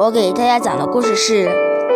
[0.00, 1.46] 我给大家讲的故事是《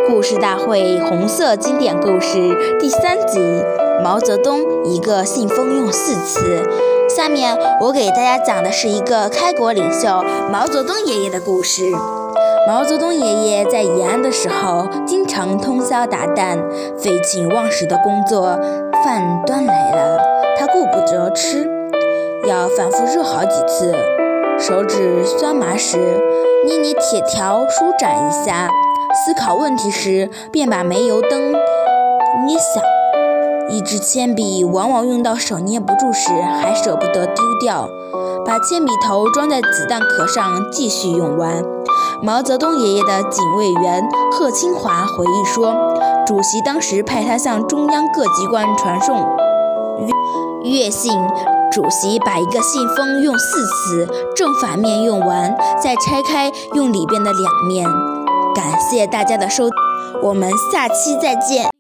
[0.09, 2.37] 故事大会红色经典故事》
[2.81, 3.39] 第三集
[4.03, 6.41] 《毛泽东一个信封用四次》。
[7.09, 11.93] 下面我给大家讲的是一个开国领袖毛泽东爷爷的故事。
[12.67, 16.59] 毛泽东爷爷在延安的时候，经常通宵达旦，
[16.99, 18.59] 废寝忘食的工作。
[19.05, 20.19] 饭端来了，
[20.59, 21.71] 他顾不得吃，
[22.49, 23.95] 要反复热好几次。
[24.59, 25.99] 手指酸麻时，
[26.65, 28.69] 捏捏铁条舒展一下；
[29.25, 31.53] 思考问题时，便把煤油灯
[32.47, 32.83] 捏响。
[33.69, 37.89] 一支铅笔往往用到手捏不住时，还舍不得丢掉，
[38.47, 41.65] 把铅笔头装在子弹壳上继续用完。
[42.23, 45.75] 毛泽东爷爷的警卫员贺清华回忆说
[46.25, 49.17] ：“主席当时派他向中央各机关传送
[50.63, 51.13] 阅信，
[51.73, 54.07] 主席把一个信封用四次，
[54.37, 57.89] 正反面用完，再拆开用里边的两面。”
[58.55, 59.71] 感谢大家的收，
[60.23, 61.72] 我们下期再见。